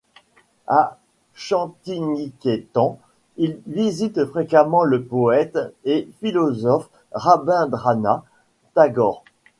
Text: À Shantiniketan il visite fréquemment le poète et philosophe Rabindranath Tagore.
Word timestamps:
À 0.65 0.97
Shantiniketan 1.35 2.97
il 3.37 3.59
visite 3.67 4.25
fréquemment 4.25 4.83
le 4.83 5.03
poète 5.05 5.59
et 5.85 6.09
philosophe 6.19 6.89
Rabindranath 7.11 8.23
Tagore. 8.73 9.23